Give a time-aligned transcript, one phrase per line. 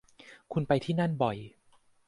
[0.51, 1.37] คุณไปที่นั่นบ่อย